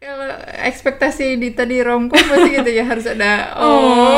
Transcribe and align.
Kalau 0.00 0.32
ekspektasi 0.64 1.36
di 1.36 1.52
tadi 1.52 1.76
romcom 1.84 2.16
pasti 2.16 2.48
gitu 2.56 2.72
ya 2.72 2.88
harus 2.88 3.04
ada 3.04 3.52
oh. 3.60 4.16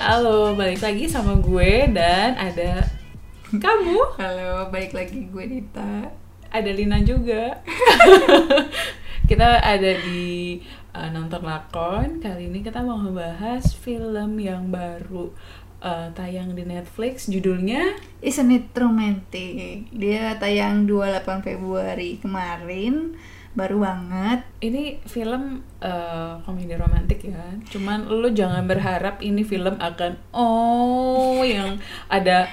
Halo, 0.00 0.56
balik 0.56 0.80
lagi 0.80 1.04
sama 1.04 1.36
gue 1.36 1.84
dan 1.92 2.40
ada 2.40 2.88
kamu, 3.52 4.16
Halo, 4.16 4.72
balik 4.72 4.96
lagi 4.96 5.28
gue 5.28 5.44
Dita. 5.44 6.21
Ada 6.52 6.70
Lina 6.70 7.00
juga. 7.00 7.64
kita 9.30 9.64
ada 9.64 9.92
di 10.04 10.60
uh, 10.92 11.08
nonton 11.08 11.42
lakon. 11.42 12.20
Kali 12.20 12.52
ini 12.52 12.60
kita 12.60 12.84
mau 12.84 13.00
ngebahas 13.00 13.72
film 13.72 14.36
yang 14.36 14.68
baru 14.68 15.32
uh, 15.80 16.12
tayang 16.12 16.52
di 16.52 16.68
Netflix. 16.68 17.26
Judulnya 17.32 17.96
Isn't 18.20 18.52
it 18.52 18.68
romantic? 18.76 19.88
Dia 19.90 20.36
tayang 20.36 20.84
28 20.84 21.42
Februari 21.42 22.20
kemarin, 22.20 23.16
baru 23.56 23.82
banget. 23.82 24.44
ini 24.62 25.02
film 25.08 25.64
uh, 25.80 26.38
komedi 26.44 26.76
romantik 26.76 27.24
ya. 27.24 27.56
Cuman 27.72 28.06
lu 28.06 28.28
jangan 28.30 28.68
berharap 28.68 29.24
ini 29.24 29.42
film 29.42 29.80
akan 29.80 30.20
oh 30.36 31.40
yang 31.42 31.80
ada 32.06 32.46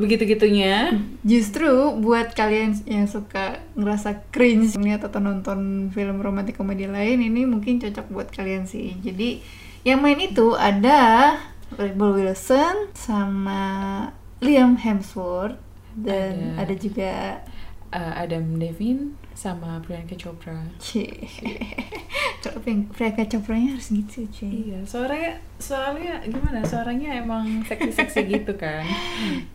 begitu-gitunya. 0.00 0.96
Justru 1.22 1.94
buat 2.00 2.32
kalian 2.32 2.80
yang 2.88 3.06
suka 3.06 3.60
ngerasa 3.76 4.26
cringe 4.32 4.74
melihat 4.80 5.12
atau 5.12 5.20
nonton 5.20 5.92
film 5.92 6.18
romantis 6.18 6.56
komedi 6.56 6.88
lain 6.88 7.20
ini 7.20 7.44
mungkin 7.44 7.78
cocok 7.78 8.06
buat 8.08 8.28
kalian 8.32 8.64
sih. 8.64 8.96
Jadi 9.04 9.44
yang 9.84 10.00
main 10.00 10.18
itu 10.18 10.56
ada 10.56 11.36
Rebel 11.76 12.16
Wilson 12.16 12.90
sama 12.96 13.62
Liam 14.40 14.80
Hemsworth 14.80 15.60
dan 15.94 16.56
Ada. 16.56 16.64
ada, 16.64 16.74
juga 16.74 17.14
Uh, 17.90 18.22
Adam 18.22 18.54
Devine 18.54 19.18
sama 19.34 19.80
Priyanka 19.80 20.16
Chopra. 20.16 20.60
Cie. 20.76 21.08
Kalau 22.40 22.60
Priyanka 22.96 23.24
Chopranya 23.24 23.76
harus 23.76 23.88
gitu, 23.92 24.26
cuy. 24.28 24.72
Iya, 24.72 24.80
suaranya 24.84 25.32
soalnya 25.60 26.20
gimana? 26.24 26.60
Suaranya 26.64 27.20
emang 27.20 27.64
seksi-seksi 27.64 28.20
gitu 28.28 28.52
kan. 28.56 28.84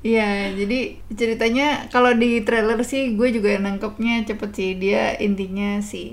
Iya, 0.06 0.54
jadi 0.54 1.02
ceritanya 1.14 1.90
kalau 1.90 2.14
di 2.14 2.42
trailer 2.46 2.82
sih 2.86 3.18
gue 3.18 3.30
juga 3.34 3.58
nangkepnya 3.58 4.26
cepet 4.26 4.52
sih. 4.54 4.72
Dia 4.78 5.18
intinya 5.18 5.82
si 5.82 6.04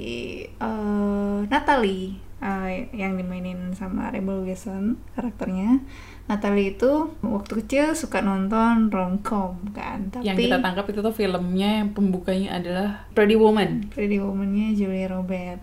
eh, 0.48 1.38
Natalie 1.48 2.16
eh, 2.42 2.90
yang 2.96 3.14
dimainin 3.14 3.70
sama 3.76 4.10
Rebel 4.10 4.42
Wilson 4.44 4.98
karakternya. 5.14 5.84
Natalie 6.32 6.72
itu 6.72 7.12
waktu 7.20 7.52
kecil 7.60 7.98
suka 7.98 8.22
nonton 8.22 8.88
romcom 8.88 9.58
kan, 9.74 10.06
tapi 10.08 10.24
yang 10.24 10.38
kita 10.38 10.62
tangkap 10.62 10.86
itu 10.88 11.02
tuh 11.02 11.12
filmnya 11.12 11.82
yang 11.82 11.92
pembukanya 11.92 12.62
adalah 12.62 12.88
Pretty 13.12 13.34
Woman. 13.36 13.51
Pretty 13.92 14.18
Woman-nya 14.18 14.72
Julia 14.72 15.08
Robert. 15.12 15.62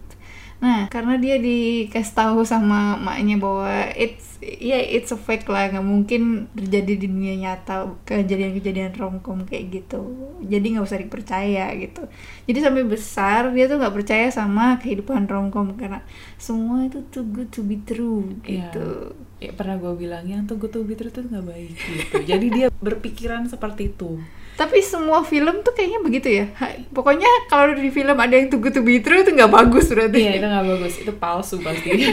Nah, 0.59 0.91
karena 0.91 1.15
dia 1.15 1.39
dikasih 1.39 2.15
tahu 2.19 2.43
sama 2.43 2.99
maknya 2.99 3.39
bahwa 3.39 3.95
it's 3.95 4.35
ya 4.43 4.75
it's 4.75 5.11
a 5.11 5.19
fake 5.19 5.47
lah, 5.47 5.71
nggak 5.71 5.87
mungkin 5.87 6.51
terjadi 6.51 6.99
di 6.99 7.07
dunia 7.07 7.35
nyata 7.39 7.95
kejadian-kejadian 8.03 8.91
romcom 8.91 9.47
kayak 9.47 9.71
gitu. 9.71 10.03
Jadi 10.43 10.75
nggak 10.75 10.83
usah 10.83 10.99
dipercaya 10.99 11.71
gitu. 11.79 12.11
Jadi 12.43 12.59
sampai 12.59 12.83
besar 12.83 13.55
dia 13.55 13.71
tuh 13.71 13.79
nggak 13.79 13.95
percaya 14.03 14.27
sama 14.35 14.75
kehidupan 14.83 15.31
romcom 15.31 15.79
karena 15.79 16.03
semua 16.35 16.83
itu 16.83 17.07
too 17.07 17.23
good 17.23 17.47
to 17.55 17.63
be 17.63 17.79
true 17.79 18.27
gitu. 18.43 19.15
Ya, 19.39 19.55
pernah 19.55 19.79
gue 19.79 19.95
bilang 19.95 20.27
yang 20.27 20.43
tuh 20.43 20.59
gue 20.59 20.67
tuh 20.67 20.83
itu 20.83 21.07
tuh 21.07 21.23
nggak 21.23 21.47
baik 21.47 21.71
gitu. 21.71 22.15
Jadi 22.27 22.47
dia 22.51 22.67
berpikiran 22.83 23.47
seperti 23.47 23.95
itu. 23.95 24.19
Tapi 24.59 24.83
semua 24.83 25.23
film 25.23 25.63
tuh 25.63 25.71
kayaknya 25.71 26.03
begitu 26.03 26.27
ya. 26.27 26.45
Pokoknya 26.91 27.31
kalau 27.47 27.71
di 27.71 27.87
film 27.87 28.19
ada 28.19 28.35
yang 28.35 28.51
good 28.51 28.75
to 28.75 28.83
be 28.83 28.99
true 28.99 29.23
itu 29.23 29.31
nggak 29.31 29.47
bagus 29.47 29.87
berarti. 29.87 30.19
Iya 30.19 30.31
itu 30.35 30.47
nggak 30.51 30.65
bagus, 30.67 30.93
itu 30.99 31.13
palsu 31.15 31.55
pasti. 31.63 31.89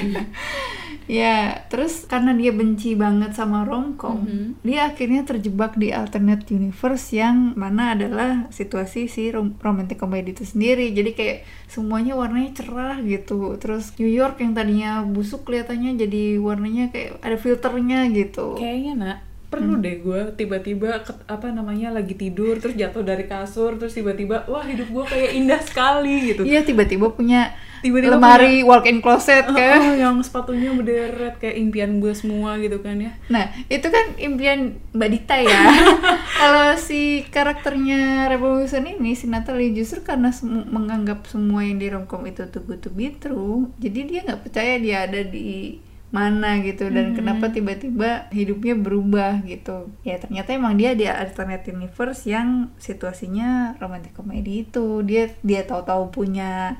Ya, 1.07 1.63
terus 1.71 2.03
karena 2.03 2.35
dia 2.35 2.51
benci 2.51 2.99
banget 2.99 3.31
sama 3.39 3.63
romcom, 3.63 4.27
Mhm. 4.27 4.59
dia 4.67 4.91
akhirnya 4.91 5.23
terjebak 5.23 5.79
di 5.79 5.95
alternate 5.95 6.51
universe 6.51 7.15
yang 7.15 7.55
mana 7.55 7.95
adalah 7.95 8.51
situasi 8.51 9.07
si 9.07 9.31
rom 9.31 9.55
romantic 9.63 10.03
comedy 10.03 10.35
itu 10.35 10.43
sendiri. 10.43 10.91
Jadi 10.91 11.15
kayak 11.15 11.39
semuanya 11.71 12.19
warnanya 12.19 12.59
cerah 12.59 12.99
gitu. 13.07 13.55
Terus 13.63 13.95
New 14.03 14.11
York 14.11 14.43
yang 14.43 14.59
tadinya 14.59 15.07
busuk 15.07 15.47
kelihatannya 15.47 15.95
jadi 15.95 16.43
warnanya 16.43 16.91
kayak 16.91 17.23
ada 17.23 17.39
filternya 17.39 18.11
gitu. 18.11 18.59
Kayaknya 18.59 18.93
nak 18.99 19.19
perlu 19.57 19.81
deh 19.81 19.97
gue 20.05 20.21
tiba-tiba 20.37 21.01
apa 21.25 21.47
namanya 21.49 21.89
lagi 21.97 22.13
tidur 22.13 22.61
terus 22.61 22.77
jatuh 22.77 23.01
dari 23.01 23.25
kasur 23.25 23.81
terus 23.81 23.97
tiba-tiba 23.97 24.45
wah 24.45 24.61
hidup 24.63 24.93
gue 24.93 25.05
kayak 25.09 25.31
indah 25.33 25.61
sekali 25.65 26.37
gitu. 26.37 26.45
Iya, 26.45 26.61
tiba-tiba 26.61 27.09
punya 27.17 27.57
Tiba-tiba 27.81 28.17
lemari 28.17 28.65
walk-in 28.65 29.05
closet 29.05 29.45
kan. 29.47 29.81
oh, 29.81 29.97
yang 30.05 30.17
sepatunya 30.25 30.73
berderet 30.73 31.37
kayak 31.37 31.57
impian 31.61 32.01
gue 32.01 32.13
semua 32.17 32.57
gitu 32.59 32.81
kan 32.81 32.97
ya. 32.97 33.13
Nah, 33.29 33.53
itu 33.69 33.87
kan 33.89 34.17
impian 34.17 34.81
Mbak 34.97 35.09
Dita 35.13 35.37
ya. 35.39 35.61
Kalau 36.41 36.75
si 36.81 37.25
karakternya 37.29 38.33
Wilson 38.37 38.89
ini, 38.99 39.13
si 39.15 39.29
Natalie 39.29 39.73
justru 39.77 40.03
karena 40.03 40.33
semu- 40.33 40.67
menganggap 40.69 41.29
semua 41.29 41.65
yang 41.65 41.79
di 41.79 41.89
romcom 41.93 42.25
itu 42.27 42.49
too 42.49 42.65
good 42.65 42.81
to 42.83 42.91
be 42.93 43.13
true, 43.17 43.69
jadi 43.81 43.99
dia 44.07 44.21
nggak 44.27 44.41
percaya 44.49 44.75
dia 44.81 44.97
ada 45.09 45.21
di 45.23 45.79
mana 46.15 46.63
gitu 46.63 46.87
dan 46.87 47.19
kenapa 47.19 47.51
tiba-tiba 47.51 48.31
hidupnya 48.31 48.79
berubah 48.79 49.43
gitu 49.43 49.91
ya 50.07 50.23
ternyata 50.23 50.55
emang 50.55 50.79
dia 50.79 50.95
di 50.95 51.03
alternate 51.03 51.67
universe 51.67 52.31
yang 52.31 52.71
situasinya 52.79 53.75
romantic 53.83 54.15
comedy 54.15 54.63
itu 54.63 55.03
dia 55.03 55.35
dia 55.43 55.67
tahu-tahu 55.67 56.15
punya 56.15 56.79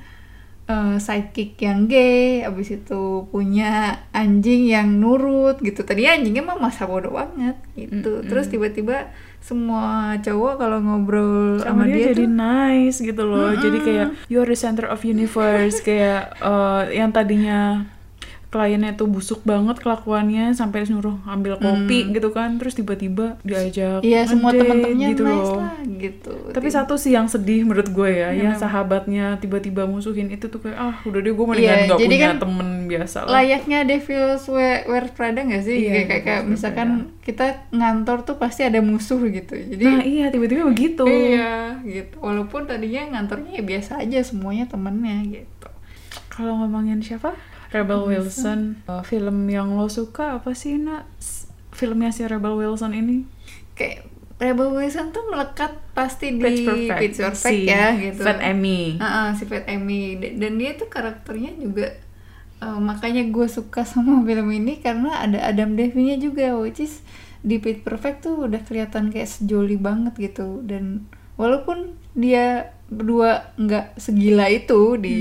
eh, 0.67 0.95
sidekick 0.99 1.55
yang 1.63 1.87
gay, 1.87 2.43
abis 2.43 2.83
itu 2.83 3.23
punya 3.31 4.03
anjing 4.11 4.67
yang 4.67 4.99
nurut 4.99 5.63
gitu. 5.63 5.87
Tadi 5.87 6.03
anjingnya 6.03 6.43
mah 6.43 6.59
masa 6.59 6.83
bodoh 6.83 7.15
banget 7.15 7.55
gitu. 7.79 8.19
Mm-mm. 8.19 8.27
Terus 8.27 8.51
tiba-tiba 8.51 9.07
semua 9.47 10.19
cowok 10.19 10.53
kalau 10.59 10.83
ngobrol 10.83 11.63
sama, 11.63 11.87
sama 11.87 11.93
dia, 11.93 12.11
jadi 12.11 12.27
tuh 12.27 12.31
nice 12.35 12.97
gitu 12.99 13.23
loh 13.23 13.55
jadi 13.55 13.77
kayak 13.79 14.07
you 14.27 14.43
are 14.43 14.49
the 14.49 14.59
center 14.59 14.83
of 14.83 14.99
universe 15.07 15.79
kayak 15.79 16.35
eh, 16.43 16.99
yang 16.99 17.15
tadinya 17.15 17.87
kliennya 18.47 18.95
tuh 18.95 19.05
busuk 19.05 19.43
banget 19.43 19.75
kelakuannya 19.77 20.51
sampai 20.51 20.83
nyuruh 20.83 21.19
ambil 21.25 21.55
kopi 21.57 22.09
gitu 22.09 22.29
kan 22.29 22.55
terus 22.55 22.73
tiba-tiba 22.73 23.35
diajak 23.41 23.99
Iya 23.99 24.23
semua 24.23 24.49
ngedate 24.49 24.63
teman-temannya 24.63 25.07
gitu 25.09 25.21
nice 25.21 25.35
loh 25.43 25.55
lah 25.57 25.75
gitu. 25.83 26.31
tapi 26.51 26.67
Tim- 26.67 26.75
satu 26.77 26.93
sih 26.95 27.11
yang 27.11 27.27
sedih 27.27 27.61
menurut 27.61 27.87
gue 27.87 28.07
ya 28.07 28.29
Iya, 28.29 28.39
yang 28.41 28.53
sahabatnya 28.55 29.35
tiba-tiba 29.37 29.83
musuhin 29.83 30.29
itu 30.29 30.47
tuh 30.47 30.59
kayak 30.59 30.75
ah 30.75 30.95
udah 31.03 31.19
deh 31.19 31.29
gue 31.29 31.45
mendingan 31.45 31.75
Iya, 31.77 31.87
gak 31.87 31.99
jadi 31.99 32.07
punya 32.09 32.23
kan 32.25 32.37
temen 32.39 32.67
biasa 32.87 33.17
lah 33.19 33.31
layaknya 33.35 33.79
Devil's 33.83 34.43
We- 34.47 34.83
Wears 34.85 35.11
Prada 35.11 35.41
gak 35.41 35.61
sih? 35.61 35.75
Iya, 35.77 35.91
kayak, 35.93 36.07
kayak, 36.07 36.23
kayak 36.23 36.41
misalkan 36.47 36.89
kita 37.19 37.45
ngantor 37.69 38.23
tuh 38.23 38.35
pasti 38.35 38.63
ada 38.63 38.79
musuh 38.79 39.19
gitu. 39.27 39.53
Jadi 39.53 39.83
nah 39.83 39.99
iya 39.99 40.25
tiba-tiba 40.27 40.63
begitu 40.63 41.03
iya 41.03 41.75
gitu. 41.83 42.15
Walaupun 42.17 42.63
tadinya 42.63 43.11
ngantornya 43.11 43.51
ya 43.53 43.63
biasa 43.65 43.99
aja 43.99 44.19
semuanya 44.21 44.63
temennya 44.65 45.19
gitu. 45.25 45.67
Kalau 46.29 46.55
ngomongin 46.57 47.01
siapa? 47.01 47.35
Rebel 47.71 48.07
Wilson. 48.07 48.83
Uh, 48.87 49.03
film 49.03 49.49
yang 49.51 49.75
lo 49.75 49.91
suka 49.91 50.39
apa 50.39 50.55
sih, 50.55 50.79
Nak? 50.79 51.07
Filmnya 51.75 52.09
si 52.15 52.23
Rebel 52.25 52.57
Wilson 52.57 52.95
ini? 52.95 53.37
kayak 53.77 54.09
Rebel 54.37 54.69
Wilson 54.69 55.09
tuh 55.09 55.25
melekat 55.33 55.81
pasti 55.97 56.37
di 56.37 56.41
Pitch 56.41 56.61
Perfect. 56.65 56.99
Pitch 57.01 57.17
Perfect 57.21 57.57
Si 57.57 57.65
ya 57.65 57.93
gitu. 57.97 58.21
Fat 58.21 58.41
Amy. 58.41 58.97
Ah, 59.01 59.05
ah, 59.05 59.27
si 59.33 59.49
Fat 59.49 59.65
Amy 59.65 60.17
dan 60.17 60.61
dia 60.61 60.77
tuh 60.77 60.89
karakternya 60.89 61.57
juga 61.57 61.97
eh, 62.61 62.79
makanya 62.81 63.25
gue 63.29 63.47
suka 63.49 63.85
sama 63.85 64.21
film 64.27 64.49
ini 64.53 64.77
karena 64.81 65.25
ada 65.25 65.41
Adam 65.41 65.73
Devine-nya 65.73 66.21
juga 66.21 66.53
which 66.57 66.81
is 66.81 67.01
di 67.41 67.57
Pitch 67.57 67.81
Perfect 67.81 68.29
tuh 68.29 68.49
udah 68.49 68.61
kelihatan 68.61 69.09
kayak 69.09 69.29
sejoli 69.29 69.77
banget 69.77 70.13
gitu 70.17 70.61
dan 70.65 71.09
walaupun 71.37 71.97
dia 72.13 72.73
berdua 72.89 73.53
nggak 73.57 73.97
segila 73.97 74.49
itu 74.49 74.97
di 75.01 75.17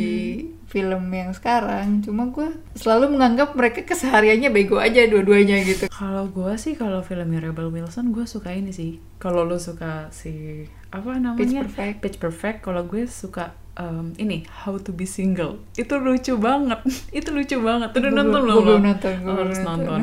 film 0.66 1.06
yang 1.08 1.30
sekarang 1.30 2.02
cuma 2.02 2.26
gue 2.26 2.50
selalu 2.74 3.14
menganggap 3.14 3.54
mereka 3.54 3.82
kesehariannya 3.82 4.50
bego 4.50 4.76
aja 4.76 5.06
dua-duanya 5.06 5.62
gitu 5.62 5.86
Kalau 5.86 6.26
gue 6.26 6.52
sih 6.56 6.74
kalau 6.74 7.00
filmnya 7.00 7.38
Rebel 7.40 7.70
Wilson 7.70 8.10
gue 8.10 8.24
suka 8.24 8.50
ini 8.50 8.70
sih. 8.70 8.98
Kalau 9.16 9.42
lo 9.42 9.56
suka 9.56 10.10
si 10.10 10.66
apa 10.88 11.16
namanya? 11.16 11.38
Pitch 11.38 11.54
Perfect. 11.56 11.96
Pitch 11.98 12.18
Perfect. 12.18 12.58
Kalau 12.60 12.82
gue 12.82 13.06
suka 13.06 13.50
um, 13.74 14.10
ini 14.16 14.42
How 14.44 14.76
to 14.76 14.90
Be 14.90 15.04
Single. 15.04 15.62
Itu 15.72 15.96
lucu 15.96 16.34
banget. 16.36 16.82
Itu 17.14 17.30
lucu 17.30 17.56
banget. 17.58 17.94
Udah 17.94 18.10
nonton 18.12 18.40
belum- 18.42 18.66
lo? 18.66 18.76
nonton, 18.76 19.14
belum 19.22 19.36
harus 19.40 19.60
nonton. 19.60 20.00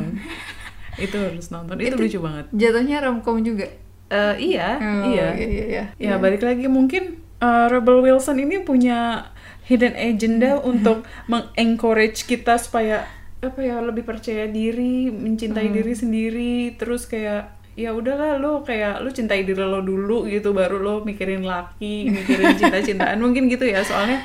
itu 1.04 1.16
harus 1.18 1.46
nonton. 1.50 1.74
Itu, 1.76 1.86
Itu- 1.88 1.98
lucu 2.00 2.18
banget. 2.20 2.44
jatuhnya 2.50 2.96
romcom 3.00 3.38
juga 3.40 3.66
Eh, 4.06 4.52
iya, 4.52 4.78
Oh, 4.78 5.08
iya. 5.08 5.32
iya, 5.32 5.48
iya, 5.48 5.64
iya. 5.66 5.84
Ya 5.98 6.14
balik 6.16 6.40
lagi 6.40 6.68
mungkin 6.68 7.18
uh, 7.40 7.66
Rebel 7.66 7.98
Wilson 8.00 8.36
ini 8.36 8.60
punya 8.60 9.26
hidden 9.64 9.96
agenda 9.96 10.60
untuk 10.60 11.02
mengencourage 11.26 12.24
kita 12.24 12.60
supaya 12.60 13.08
apa 13.40 13.60
ya 13.60 13.80
lebih 13.84 14.08
percaya 14.08 14.48
diri, 14.48 15.12
mencintai 15.12 15.68
Hmm. 15.68 15.76
diri 15.76 15.92
sendiri, 15.92 16.54
terus 16.80 17.04
kayak 17.04 17.52
ya 17.74 17.90
udahlah 17.92 18.38
lo 18.38 18.62
kayak 18.62 19.02
lo 19.02 19.10
cintai 19.10 19.42
diri 19.44 19.60
lo 19.60 19.84
dulu 19.84 20.24
gitu 20.24 20.56
baru 20.56 20.80
lo 20.80 20.94
mikirin 21.04 21.44
laki, 21.44 22.08
mikirin 22.08 22.56
cinta-cintaan 22.60 23.20
mungkin 23.20 23.52
gitu 23.52 23.68
ya. 23.68 23.84
Soalnya 23.84 24.24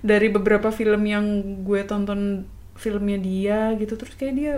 dari 0.00 0.30
beberapa 0.30 0.70
film 0.70 1.02
yang 1.04 1.26
gue 1.66 1.82
tonton 1.84 2.46
filmnya 2.78 3.18
dia 3.20 3.76
gitu 3.76 3.92
terus 3.98 4.16
kayak 4.16 4.34
dia 4.38 4.54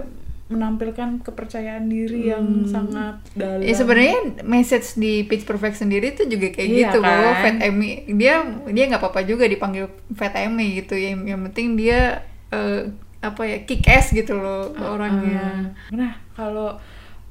menampilkan 0.53 1.25
kepercayaan 1.25 1.89
diri 1.89 2.29
yang 2.29 2.69
sangat 2.69 3.19
dalam. 3.33 3.65
Ya 3.65 3.75
sebenarnya 3.75 4.45
message 4.45 5.01
di 5.01 5.25
Pitch 5.25 5.49
Perfect 5.49 5.81
sendiri 5.81 6.13
tuh 6.13 6.29
juga 6.29 6.53
kayak 6.53 6.69
Iya 6.69 6.79
gitu 6.89 6.99
kan? 7.01 7.09
bahwa 7.09 7.31
Fat 7.41 7.59
Amy 7.65 8.05
dia 8.13 8.45
dia 8.69 8.85
nggak 8.93 9.01
apa-apa 9.01 9.25
juga 9.25 9.49
dipanggil 9.49 9.89
Fat 10.13 10.37
Amy 10.37 10.85
gitu 10.85 10.95
yang 10.95 11.25
yang 11.25 11.41
penting 11.49 11.81
dia 11.81 12.23
eh, 12.53 12.93
apa 13.23 13.43
ya 13.47 13.59
kick 13.65 13.87
ass 13.87 14.11
gitu 14.13 14.37
loh 14.37 14.75
orangnya. 14.77 15.73
Hmm. 15.89 15.97
Nah, 15.97 16.13
kalau 16.35 16.77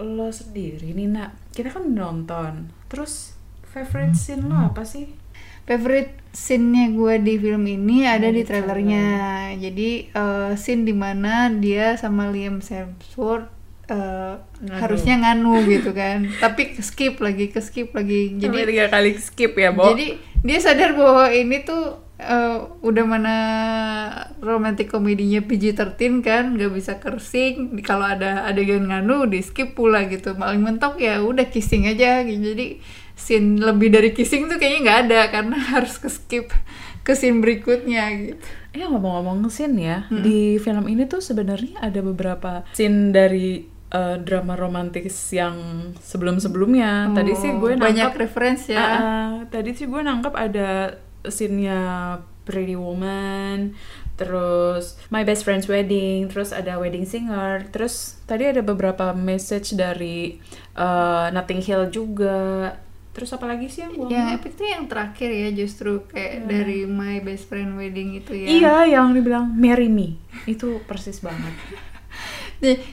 lo 0.01 0.33
sendiri 0.33 0.97
nih, 0.97 1.06
nak, 1.12 1.38
kita 1.53 1.69
kan 1.69 1.85
nonton. 1.94 2.74
Terus 2.89 3.38
favorite 3.71 4.15
scene 4.19 4.44
lo 4.45 4.69
apa 4.69 4.83
sih? 4.83 5.07
Favorite 5.63 6.19
scene-nya 6.35 6.91
gue 6.91 7.13
di 7.23 7.33
film 7.39 7.63
ini 7.63 8.03
ada 8.03 8.27
Ada 8.27 8.35
di 8.35 8.44
trailernya. 8.44 9.06
Jadi 9.56 9.89
eh, 10.12 10.51
scene 10.59 10.83
di 10.83 10.91
mana 10.91 11.47
dia 11.47 11.95
sama 11.95 12.27
Liam 12.27 12.59
Hemsworth 12.59 13.62
Nganu. 13.91 14.79
harusnya 14.79 15.19
nganu 15.19 15.68
gitu 15.68 15.91
kan, 15.91 16.23
tapi 16.44 16.79
skip 16.79 17.19
lagi, 17.19 17.51
ke 17.51 17.59
skip 17.59 17.91
lagi. 17.91 18.39
Jadi 18.39 18.47
Jadi 18.47 18.71
tiga 18.71 18.88
kali 18.88 19.12
skip 19.19 19.51
ya, 19.59 19.75
Bo? 19.75 19.91
Jadi 19.91 20.15
dia 20.47 20.59
sadar 20.63 20.95
bahwa 20.95 21.27
ini 21.27 21.59
tuh 21.67 22.00
eh, 22.15 22.57
udah 22.79 23.03
mana 23.03 23.35
romantic 24.39 24.88
komedinya 24.88 25.44
PG-13 25.44 26.24
kan, 26.24 26.56
nggak 26.56 26.71
bisa 26.71 27.03
kersing. 27.03 27.75
Kalau 27.83 28.07
ada 28.07 28.47
adegan 28.47 28.88
nganu 28.88 29.27
di 29.27 29.44
skip 29.44 29.75
pula 29.75 30.07
gitu. 30.07 30.39
Paling 30.39 30.63
mentok 30.63 30.95
ya 30.95 31.19
udah 31.19 31.51
kissing 31.51 31.83
aja. 31.89 32.24
gitu. 32.24 32.39
Jadi 32.56 32.67
scene 33.16 33.62
lebih 33.62 33.94
dari 33.94 34.12
kissing 34.16 34.50
tuh 34.50 34.58
kayaknya 34.58 34.80
nggak 34.84 35.00
ada 35.08 35.19
karena 35.30 35.58
harus 35.78 35.98
ke 36.02 36.10
skip 36.10 36.50
ke 37.02 37.18
scene 37.18 37.42
berikutnya 37.42 38.04
gitu. 38.13 38.46
Ya 38.72 38.88
ngomong-ngomong 38.88 39.52
scene 39.52 39.75
ya, 39.84 39.98
di 40.08 40.56
film 40.62 40.88
ini 40.88 41.04
tuh 41.04 41.19
sebenarnya 41.19 41.81
ada 41.84 42.00
beberapa 42.00 42.63
scene 42.72 43.12
dari 43.12 43.68
eh, 43.92 44.18
drama 44.22 44.56
romantis 44.56 45.18
yang 45.34 45.58
sebelum-sebelumnya. 46.00 47.12
Tadi 47.12 47.34
sih 47.36 47.52
gue 47.58 47.75
Oh, 47.75 47.81
banyak 47.81 48.16
referensi 48.16 48.72
ya. 48.72 48.80
Ah, 48.80 48.88
ah. 48.96 49.30
tadi 49.52 49.75
sih 49.75 49.90
gue 49.92 50.00
nangkep 50.00 50.34
ada 50.38 50.96
scene-nya 51.28 51.80
Pretty 52.48 52.80
Woman, 52.80 53.75
terus 54.16 54.96
My 55.12 55.28
Best 55.28 55.44
Friend's 55.44 55.68
Wedding, 55.68 56.31
terus 56.31 56.56
ada 56.56 56.78
Wedding 56.78 57.04
Singer, 57.04 57.68
terus 57.75 58.24
tadi 58.24 58.48
ada 58.48 58.63
beberapa 58.63 59.12
message 59.12 59.75
dari 59.75 60.38
eh, 60.78 61.28
Notting 61.34 61.62
Hill 61.66 61.92
juga. 61.92 62.72
Terus 63.12 63.30
apa 63.36 63.44
lagi 63.44 63.68
sih 63.68 63.84
yang 63.84 63.92
gue 63.92 64.08
Yang 64.08 64.28
epic 64.40 64.54
tuh 64.56 64.68
yang 64.72 64.84
terakhir 64.88 65.30
ya 65.36 65.50
justru 65.52 66.08
kayak 66.08 66.48
dari 66.48 66.88
My 66.88 67.19
Best 67.19 67.52
Friend 67.52 67.75
Wedding 67.75 68.24
itu 68.24 68.31
ya. 68.31 68.48
Iya, 68.48 68.75
yang 69.00 69.12
dibilang 69.12 69.52
marry 69.52 69.92
me. 69.92 70.16
Itu 70.48 70.80
persis 70.88 71.19
banget. 71.19 71.52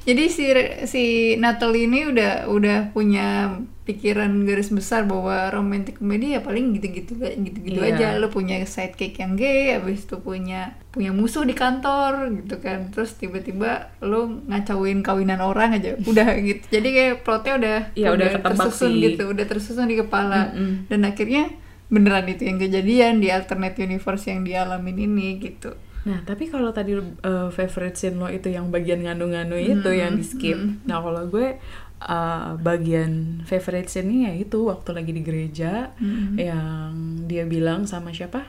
Jadi 0.02 0.24
si 0.26 0.44
si 0.84 1.04
Natalie 1.36 1.84
ini 1.84 2.08
udah 2.08 2.48
udah 2.48 2.78
punya 2.90 3.52
pikiran 3.84 4.44
garis 4.44 4.68
besar 4.68 5.04
bahwa 5.04 5.48
romantic 5.48 5.96
comedy 5.96 6.36
ya 6.36 6.44
paling 6.44 6.76
gitu-gitu 6.76 7.16
gitu-gitu 7.16 7.80
Iya. 7.80 7.96
aja. 7.96 8.06
Lo 8.16 8.28
punya 8.28 8.60
sidekick 8.64 9.16
yang 9.16 9.32
gay, 9.32 9.72
habis 9.72 10.04
itu 10.04 10.20
punya 10.20 10.76
punya 10.88 11.08
musuh 11.08 11.44
di 11.44 11.52
kantor 11.52 12.32
gitu 12.36 12.60
kan. 12.60 12.92
Terus 12.92 13.16
tiba-tiba 13.16 13.92
lo 14.00 14.44
ngacauin 14.44 15.00
kawinan 15.00 15.40
orang 15.40 15.76
aja. 15.76 15.96
Udah 16.00 16.36
gitu. 16.48 16.64
Jadi 16.68 16.88
kayak 16.88 17.14
plotnya 17.24 17.52
udah 17.56 17.76
Iya, 17.92 18.08
udah 18.12 18.28
ketebak 18.36 18.56
tersusun 18.68 18.92
sih. 18.92 19.00
gitu, 19.04 19.22
udah 19.28 19.44
tersusun 19.44 19.88
di 19.88 19.96
kepala. 19.96 20.52
Mm-mm. 20.52 20.72
Dan 20.88 21.00
akhirnya 21.04 21.44
beneran 21.88 22.28
itu 22.28 22.44
yang 22.44 22.60
kejadian 22.60 23.24
di 23.24 23.32
alternate 23.32 23.80
universe 23.80 24.28
yang 24.28 24.44
dialamin 24.44 24.96
ini 24.98 25.40
gitu. 25.40 25.72
Nah, 26.06 26.22
tapi 26.24 26.46
kalau 26.46 26.70
tadi 26.70 26.94
uh, 26.94 27.50
favorite 27.50 27.98
scene 27.98 28.16
lo 28.16 28.30
itu 28.30 28.48
yang 28.48 28.70
bagian 28.70 29.02
nganu-nganu 29.02 29.58
itu 29.58 29.90
yang 29.90 30.14
di 30.14 30.24
skip. 30.24 30.56
Nah, 30.86 31.02
kalau 31.02 31.26
gue 31.26 31.58
uh, 32.04 32.54
bagian 32.60 33.42
favorite 33.44 33.90
scene-nya 33.90 34.30
ya 34.32 34.46
itu 34.46 34.70
waktu 34.70 34.94
lagi 34.94 35.10
di 35.10 35.22
gereja 35.26 35.90
yang 36.38 36.92
dia 37.26 37.44
bilang 37.44 37.84
sama 37.84 38.14
siapa? 38.14 38.46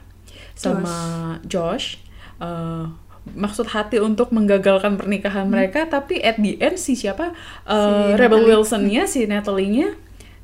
Sama 0.56 0.96
Josh. 1.48 2.00
uh, 2.40 2.88
maksud 3.36 3.68
hati 3.70 4.00
untuk 4.02 4.32
menggagalkan 4.32 4.96
pernikahan 4.98 5.46
mereka, 5.46 5.86
tapi 5.86 6.18
at 6.24 6.40
the 6.40 6.56
end 6.58 6.80
si 6.80 6.96
siapa? 6.96 7.36
Uh, 7.68 8.16
Si 8.16 8.18
Rebel. 8.18 8.42
Wilson-nya, 8.48 9.06
si 9.06 9.28
Natalie-nya, 9.28 9.94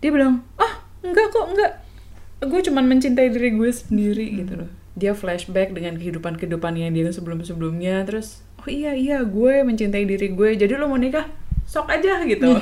dia 0.03 0.09
bilang, 0.11 0.43
"Ah, 0.59 0.83
enggak 1.01 1.31
kok, 1.31 1.49
enggak. 1.49 1.81
Gue 2.45 2.61
cuman 2.61 2.85
mencintai 2.85 3.31
diri 3.31 3.55
gue 3.55 3.71
sendiri 3.71 4.43
gitu 4.43 4.53
loh." 4.65 4.69
Dia 4.95 5.11
flashback 5.11 5.75
dengan 5.75 5.99
kehidupan-kehidupan 5.99 6.79
yang 6.79 6.95
dia 6.95 7.11
sebelum-sebelumnya, 7.11 8.07
terus, 8.07 8.41
"Oh 8.63 8.69
iya 8.71 8.95
iya, 8.95 9.21
gue 9.27 9.61
mencintai 9.67 10.07
diri 10.07 10.31
gue. 10.31 10.55
Jadi 10.55 10.73
lo 10.79 10.87
mau 10.87 10.97
nikah? 10.97 11.27
Sok 11.75 11.91
aja 11.91 12.23
gitu." 12.23 12.47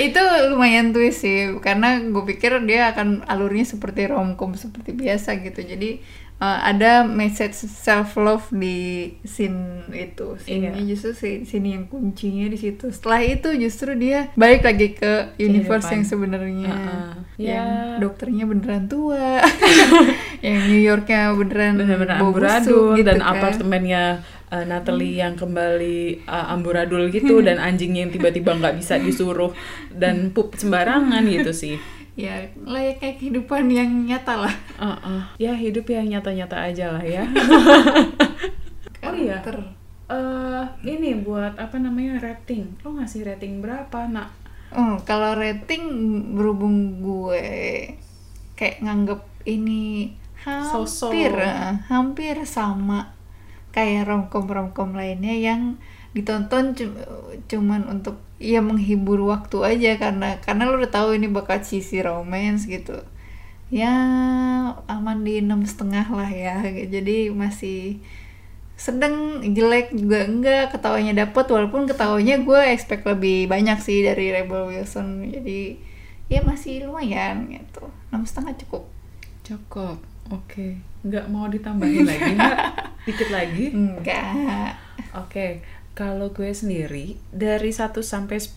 itu 0.00 0.22
lumayan 0.48 0.90
twist 0.90 1.22
sih 1.22 1.54
karena 1.58 2.02
gue 2.02 2.24
pikir 2.26 2.58
dia 2.64 2.90
akan 2.90 3.22
alurnya 3.24 3.62
seperti 3.64 4.06
romcom 4.06 4.52
seperti 4.54 4.90
biasa 4.92 5.38
gitu 5.38 5.60
jadi 5.62 6.00
uh, 6.36 6.58
ada 6.64 7.04
message 7.04 7.52
self 7.54 8.16
love 8.16 8.48
di 8.50 8.78
scene 9.22 9.60
itu 9.90 10.34
scene 10.38 10.72
Iya. 10.72 10.82
justru 10.86 11.12
si- 11.12 11.42
scene 11.44 11.68
yang 11.70 11.84
kuncinya 11.86 12.48
di 12.48 12.56
situ 12.56 12.88
setelah 12.88 13.20
itu 13.22 13.48
justru 13.54 13.92
dia 13.94 14.32
balik 14.34 14.64
lagi 14.64 14.92
ke 14.92 15.36
universe 15.36 15.84
Kehidupan. 15.84 15.92
yang 15.92 16.04
sebenarnya 16.04 16.70
Uh-uh. 16.70 17.10
yang 17.38 17.68
Ya. 17.68 17.98
dokternya 17.98 18.44
beneran 18.44 18.84
tua 18.86 19.38
yang 20.40 20.58
New 20.66 20.80
Yorknya 20.80 21.30
beneran 21.32 21.76
amburadul 22.10 22.96
busuk 22.96 22.96
gitu 22.96 23.06
dan 23.06 23.18
kan. 23.18 23.30
apartemennya 23.30 24.04
uh, 24.50 24.64
Natalie 24.66 25.22
yang 25.22 25.38
kembali 25.38 26.26
uh, 26.26 26.52
amburadul 26.52 27.08
gitu 27.08 27.40
dan 27.40 27.56
anjingnya 27.62 28.06
yang 28.06 28.12
tiba-tiba 28.12 28.58
nggak 28.58 28.76
bisa 28.82 28.98
disuruh 28.98 29.54
dan 29.94 30.34
pup 30.34 30.58
sembarangan 30.58 31.22
gitu 31.26 31.54
sih. 31.54 31.76
ya 32.18 32.42
layaknya 32.66 33.16
kehidupan 33.16 33.70
yang 33.70 33.88
nyata 34.04 34.44
lah 34.44 34.54
Uh-uh. 34.76 35.22
Ya 35.40 35.56
hidup 35.56 35.88
ya 35.88 36.04
nyata-nyata 36.04 36.56
aja 36.58 36.92
lah 36.98 37.04
ya. 37.06 37.24
oh 39.06 39.14
iya. 39.16 39.40
Eh, 40.10 40.64
ini 40.90 41.14
buat 41.22 41.54
apa 41.54 41.78
namanya 41.78 42.18
rating? 42.18 42.82
Lo 42.82 42.98
ngasih 42.98 43.30
rating 43.30 43.62
berapa 43.62 44.10
nak? 44.10 44.34
Oh, 44.74 44.98
kalau 45.06 45.38
rating 45.38 45.86
berhubung 46.34 46.98
gue 46.98 47.46
kayak 48.58 48.82
nganggep 48.82 49.22
ini 49.46 50.14
hampir 50.40 51.32
eh, 51.36 51.76
hampir 51.88 52.36
sama 52.48 53.12
kayak 53.70 54.06
romcom 54.08 54.46
romcom 54.46 54.90
lainnya 54.94 55.34
yang 55.34 55.78
ditonton 56.10 56.74
cu- 56.74 56.98
cuman 57.46 57.86
untuk 57.86 58.18
ya 58.42 58.58
menghibur 58.58 59.22
waktu 59.22 59.62
aja 59.62 59.90
karena 60.00 60.42
karena 60.42 60.66
lo 60.66 60.80
udah 60.82 60.90
tahu 60.90 61.14
ini 61.14 61.30
bakal 61.30 61.62
sisi 61.62 62.02
romance 62.02 62.66
gitu 62.66 62.98
ya 63.70 63.94
aman 64.90 65.22
di 65.22 65.38
enam 65.38 65.62
setengah 65.62 66.10
lah 66.10 66.26
ya 66.26 66.58
jadi 66.66 67.30
masih 67.30 68.02
sedang 68.74 69.44
jelek 69.44 69.92
juga 69.94 70.26
enggak 70.26 70.74
ketawanya 70.74 71.28
dapet 71.28 71.46
walaupun 71.46 71.86
ketawanya 71.86 72.42
gue 72.42 72.60
expect 72.74 73.06
lebih 73.06 73.46
banyak 73.46 73.78
sih 73.78 74.02
dari 74.02 74.34
Rebel 74.34 74.72
Wilson 74.72 75.30
jadi 75.30 75.78
ya 76.26 76.40
masih 76.42 76.88
lumayan 76.88 77.46
gitu 77.46 77.86
enam 78.10 78.26
setengah 78.26 78.56
cukup 78.66 78.88
Cukup. 79.50 79.98
Oke. 80.30 80.78
Nggak 81.02 81.26
mau 81.26 81.50
ditambahin 81.50 82.06
lagi 82.06 82.38
nggak? 82.38 82.58
Dikit 83.10 83.28
lagi? 83.34 83.74
enggak 83.74 84.78
Oke, 85.18 85.66
kalau 85.98 86.30
gue 86.30 86.54
sendiri 86.54 87.18
dari 87.34 87.74
1 87.74 87.98
sampai 87.98 88.38
10 88.38 88.54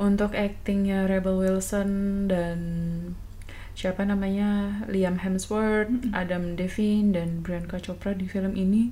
untuk 0.00 0.32
aktingnya 0.32 1.04
Rebel 1.04 1.44
Wilson 1.44 2.24
dan 2.24 2.58
siapa 3.76 4.08
namanya 4.08 4.80
Liam 4.88 5.20
Hemsworth, 5.20 6.08
Adam 6.16 6.56
Devine 6.56 7.12
dan 7.12 7.44
Priyanka 7.44 7.76
Chopra 7.76 8.16
di 8.16 8.24
film 8.24 8.56
ini 8.56 8.88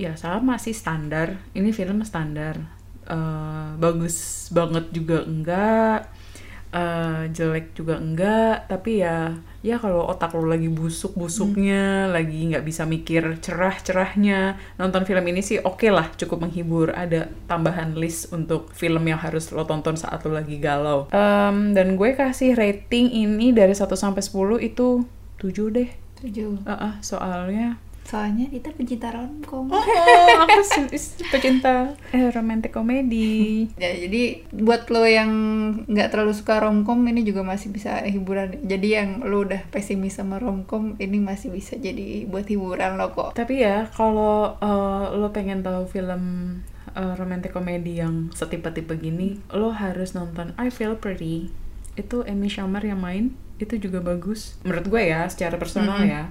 ya 0.00 0.16
sama 0.16 0.56
sih 0.56 0.72
standar. 0.72 1.36
Ini 1.52 1.68
film 1.76 2.00
standar. 2.04 2.56
Eh, 3.06 3.68
bagus 3.76 4.48
banget 4.48 4.88
juga 4.96 5.22
enggak. 5.28 6.08
Eh, 6.72 7.22
jelek 7.30 7.74
juga 7.74 7.98
enggak, 7.98 8.70
tapi 8.70 9.02
ya 9.02 9.34
ya 9.66 9.82
kalau 9.82 10.06
otak 10.06 10.30
lo 10.38 10.46
lagi 10.46 10.70
busuk-busuknya, 10.70 12.06
lagi 12.06 12.54
nggak 12.54 12.62
bisa 12.62 12.86
mikir 12.86 13.42
cerah-cerahnya, 13.42 14.54
nonton 14.78 15.02
film 15.02 15.26
ini 15.26 15.42
sih 15.42 15.58
oke 15.58 15.90
lah, 15.90 16.10
cukup 16.14 16.46
menghibur. 16.46 16.94
Ada 16.94 17.30
tambahan 17.50 17.98
list 17.98 18.30
untuk 18.30 18.70
film 18.70 19.02
yang 19.10 19.18
harus 19.18 19.50
lo 19.50 19.66
tonton 19.66 19.98
saat 19.98 20.22
lo 20.22 20.34
lagi 20.38 20.62
galau. 20.62 21.10
Em, 21.10 21.74
dan 21.74 21.98
gue 21.98 22.14
kasih 22.14 22.54
rating 22.54 23.10
ini 23.10 23.50
dari 23.50 23.74
1 23.74 23.98
sampai 23.98 24.22
10 24.22 24.62
itu 24.62 25.02
7 25.42 25.74
deh. 25.74 25.90
Tujuh. 26.22 26.64
Ah, 26.64 26.72
ah, 26.72 26.94
soalnya 27.04 27.76
Soalnya 28.06 28.46
kita 28.46 28.70
pecinta 28.70 29.10
romcom. 29.10 29.66
Oh, 29.66 29.82
aku 30.38 30.62
sih 30.62 30.86
pecinta 31.34 31.90
eh, 32.10 32.30
romantic 32.30 32.70
komedi. 32.70 33.66
Ya, 33.74 33.90
jadi 33.90 34.46
buat 34.54 34.86
lo 34.86 35.02
yang 35.02 35.30
nggak 35.84 36.14
terlalu 36.14 36.30
suka 36.30 36.62
romcom 36.62 37.02
ini 37.02 37.26
juga 37.26 37.42
masih 37.42 37.74
bisa 37.74 37.98
hiburan. 38.06 38.62
Jadi 38.62 38.88
yang 38.94 39.10
lo 39.26 39.42
udah 39.42 39.66
pesimis 39.68 40.16
sama 40.16 40.38
romcom 40.38 40.94
ini 40.96 41.18
masih 41.18 41.50
bisa 41.50 41.74
jadi 41.74 42.24
buat 42.24 42.46
hiburan 42.46 42.94
lo 42.94 43.10
kok. 43.10 43.34
Tapi 43.34 43.60
ya 43.60 43.90
kalau 43.90 44.54
eh, 44.56 45.04
lo 45.12 45.34
pengen 45.34 45.66
tahu 45.66 45.90
film 45.90 46.22
eh, 46.94 47.12
romantic 47.18 47.50
komedi 47.50 47.98
yang 47.98 48.30
setipe-tipe 48.30 48.94
gini, 48.96 49.42
lo 49.50 49.74
harus 49.74 50.14
nonton 50.14 50.54
I 50.54 50.70
Feel 50.70 50.94
Pretty. 50.94 51.50
Itu 51.96 52.22
Amy 52.22 52.46
Schumer 52.46 52.84
yang 52.84 53.00
main, 53.00 53.34
itu 53.56 53.80
juga 53.80 53.98
bagus. 53.98 54.60
Menurut 54.62 54.86
gue 54.86 55.02
ya, 55.02 55.26
secara 55.26 55.56
personal 55.56 56.04
Mhm. 56.04 56.06
ya, 56.06 56.22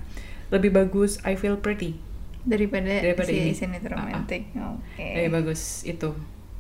lebih 0.50 0.70
bagus 0.70 1.18
I 1.22 1.34
Feel 1.34 1.58
Pretty. 1.58 1.98
Daripada, 2.42 3.02
Daripada 3.02 3.26
si 3.26 3.36
ini. 3.36 3.54
sinetron 3.54 3.98
romantic. 3.98 4.54
Oke. 4.54 5.02
Lebih 5.18 5.32
bagus 5.34 5.82
itu. 5.84 6.14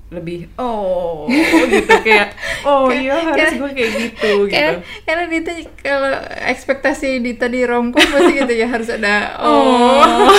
Lebih 0.06 0.54
oh 0.56 1.25
gitu 1.74 1.94
kayak 2.01 2.38
oh 2.62 2.89
iya 2.89 3.25
harus 3.25 3.58
gue 3.58 3.72
kayak 3.74 3.92
gitu 3.98 4.32
gitu. 4.46 4.54
Kayak, 4.54 4.86
karena 5.01 5.24
Dita 5.25 5.51
kalau 5.77 6.13
ekspektasi 6.46 7.20
Dita 7.20 7.46
di 7.46 7.65
romcom 7.65 7.98
pasti 7.98 8.38
gitu 8.38 8.54
ya 8.54 8.70
harus 8.70 8.86
ada 8.88 9.34
oh. 9.46 10.30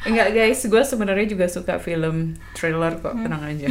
Enggak 0.00 0.32
guys, 0.32 0.64
gue 0.64 0.82
sebenarnya 0.82 1.26
juga 1.28 1.46
suka 1.46 1.76
film 1.76 2.34
thriller 2.56 2.96
kok, 2.98 3.12
Hmm. 3.12 3.24
tenang 3.28 3.42
aja. 3.44 3.68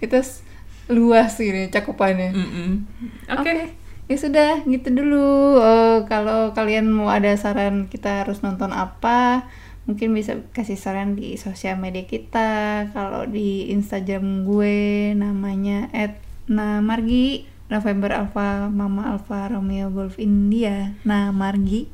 S- 0.00 0.40
luas 0.86 1.34
ini 1.40 1.66
cakupannya. 1.66 2.30
Mm-mm. 2.30 2.70
Oke. 3.32 3.74
Ya 4.04 4.16
sudah, 4.20 4.60
gitu 4.68 4.92
dulu. 4.92 5.56
Eh, 5.64 5.98
kalau 6.04 6.52
kalian 6.52 6.92
mau 6.92 7.08
ada 7.08 7.32
saran 7.40 7.88
kita 7.88 8.24
harus 8.24 8.44
nonton 8.44 8.68
apa, 8.76 9.48
mungkin 9.88 10.12
bisa 10.12 10.44
kasih 10.52 10.76
saran 10.76 11.16
di 11.16 11.40
sosial 11.40 11.80
media 11.80 12.04
kita. 12.04 12.92
Kalau 12.92 13.24
di 13.24 13.72
Instagram 13.72 14.44
gue 14.44 15.12
namanya 15.16 15.88
@namargi 16.48 17.48
November 17.72 18.12
Alpha 18.12 18.68
Mama 18.68 19.16
Alpha 19.16 19.48
Romeo 19.48 19.88
Golf 19.88 20.20
India 20.20 20.92
Namargi. 21.08 21.88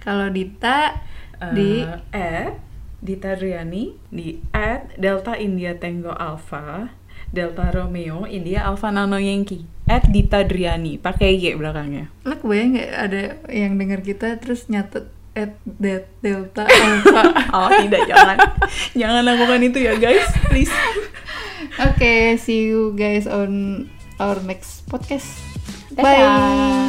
Kalau 0.00 0.32
Dita 0.32 1.04
di 1.52 1.84
Eh, 1.84 2.16
at 2.16 2.56
Dita 3.02 3.34
Driani 3.34 3.92
di 4.08 4.38
at 4.54 4.94
Delta 4.94 5.34
India 5.34 5.74
Tango 5.74 6.14
Alpha 6.14 6.94
Delta 7.32 7.72
Romeo 7.72 8.28
India 8.28 8.68
Alpha 8.68 8.92
Nano 8.94 9.16
Yankee 9.18 9.64
at 9.88 10.06
Dita 10.06 10.44
Driani 10.46 11.00
pakai 11.00 11.34
Y 11.34 11.56
belakangnya 11.58 12.12
lo 12.22 12.38
kebayang 12.38 12.78
nggak 12.78 12.92
ada 12.94 13.22
yang 13.50 13.74
denger 13.80 14.00
kita 14.04 14.38
terus 14.38 14.68
nyatet 14.68 15.08
at 15.32 15.56
that 15.80 16.12
delta 16.20 16.68
alpha 16.68 17.22
oh 17.56 17.68
tidak 17.80 18.04
jangan 18.04 18.36
jangan 18.92 19.22
lakukan 19.24 19.64
itu 19.64 19.80
ya 19.80 19.96
guys 19.96 20.28
please 20.52 20.72
Oke, 21.80 22.36
see 22.36 22.68
you 22.68 22.92
guys 22.92 23.24
on 23.24 23.88
our 24.20 24.36
next 24.44 24.84
podcast. 24.92 25.40
Dadah. 25.96 26.04
Bye. 26.04 26.81